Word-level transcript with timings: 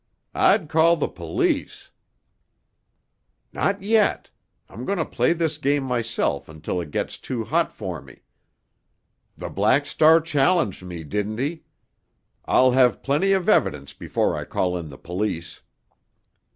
"I'd 0.33 0.67
call 0.67 0.95
the 0.95 1.07
police——" 1.07 1.91
"Not 3.53 3.83
yet! 3.83 4.31
I'm 4.67 4.83
going 4.83 4.97
to 4.97 5.05
play 5.05 5.31
this 5.31 5.59
game 5.59 5.83
myself 5.83 6.49
until 6.49 6.81
it 6.81 6.89
gets 6.89 7.19
too 7.19 7.43
hot 7.43 7.71
for 7.71 8.01
me. 8.01 8.21
The 9.37 9.49
Black 9.49 9.85
Star 9.85 10.19
challenged 10.19 10.81
me, 10.81 11.03
didn't 11.03 11.37
he? 11.37 11.65
I'll 12.45 12.71
have 12.71 13.03
plenty 13.03 13.31
of 13.33 13.47
evidence 13.47 13.93
before 13.93 14.35
I 14.35 14.43
call 14.43 14.75
in 14.75 14.89
the 14.89 14.97
police." 14.97 15.61